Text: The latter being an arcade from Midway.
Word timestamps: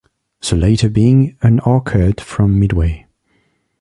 The 0.49 0.55
latter 0.55 0.89
being 0.89 1.37
an 1.43 1.59
arcade 1.59 2.19
from 2.21 2.59
Midway. 2.59 3.05